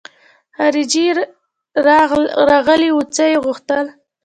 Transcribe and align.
خارجۍ 0.55 1.05
راغلې 2.49 2.89
وه 2.95 3.03
څه 3.15 3.23
يې 3.31 3.37
غوښتل. 3.45 3.85